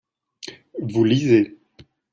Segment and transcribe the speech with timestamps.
[0.79, 1.59] vous lisez.